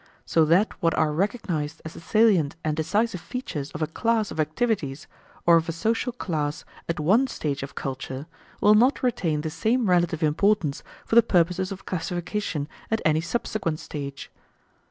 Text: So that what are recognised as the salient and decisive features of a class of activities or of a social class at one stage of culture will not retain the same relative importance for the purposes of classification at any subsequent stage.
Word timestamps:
So 0.25 0.45
that 0.45 0.73
what 0.81 0.95
are 0.95 1.13
recognised 1.13 1.79
as 1.85 1.93
the 1.93 1.99
salient 1.99 2.55
and 2.63 2.75
decisive 2.75 3.21
features 3.21 3.69
of 3.69 3.83
a 3.83 3.85
class 3.85 4.31
of 4.31 4.39
activities 4.39 5.05
or 5.45 5.57
of 5.57 5.69
a 5.69 5.71
social 5.71 6.11
class 6.11 6.65
at 6.89 6.99
one 6.99 7.27
stage 7.27 7.61
of 7.61 7.75
culture 7.75 8.25
will 8.61 8.73
not 8.73 9.03
retain 9.03 9.41
the 9.41 9.51
same 9.51 9.87
relative 9.87 10.23
importance 10.23 10.81
for 11.05 11.13
the 11.13 11.21
purposes 11.21 11.71
of 11.71 11.85
classification 11.85 12.67
at 12.89 12.99
any 13.05 13.21
subsequent 13.21 13.79
stage. 13.79 14.31